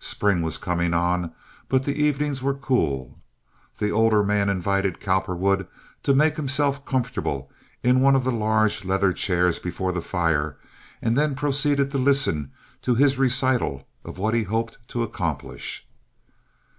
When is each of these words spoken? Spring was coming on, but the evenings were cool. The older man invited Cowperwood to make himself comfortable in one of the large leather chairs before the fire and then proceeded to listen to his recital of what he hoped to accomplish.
Spring 0.00 0.40
was 0.40 0.56
coming 0.56 0.94
on, 0.94 1.30
but 1.68 1.84
the 1.84 2.02
evenings 2.02 2.40
were 2.40 2.54
cool. 2.54 3.18
The 3.76 3.90
older 3.90 4.24
man 4.24 4.48
invited 4.48 4.98
Cowperwood 4.98 5.68
to 6.04 6.14
make 6.14 6.36
himself 6.36 6.86
comfortable 6.86 7.50
in 7.82 8.00
one 8.00 8.16
of 8.16 8.24
the 8.24 8.32
large 8.32 8.86
leather 8.86 9.12
chairs 9.12 9.58
before 9.58 9.92
the 9.92 10.00
fire 10.00 10.56
and 11.02 11.18
then 11.18 11.34
proceeded 11.34 11.90
to 11.90 11.98
listen 11.98 12.50
to 12.80 12.94
his 12.94 13.18
recital 13.18 13.86
of 14.06 14.16
what 14.16 14.32
he 14.32 14.44
hoped 14.44 14.78
to 14.88 15.02
accomplish. 15.02 15.86